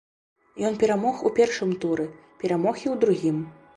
Ён 0.69 0.77
перамог 0.83 1.21
у 1.29 1.31
першым 1.39 1.75
туры, 1.83 2.07
перамог 2.45 2.75
і 2.85 2.91
ў 2.93 2.95
другім. 3.05 3.37